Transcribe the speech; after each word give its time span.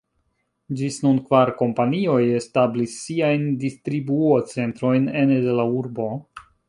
Ĝis 0.77 0.95
nun 1.07 1.17
kvar 1.25 1.51
kompanioj 1.59 2.23
establis 2.37 2.95
siajn 3.03 3.45
distribuocentrojn 3.65 5.07
ene 5.21 5.39
de 5.45 5.55
la 5.61 5.69
urbo. 5.83 6.09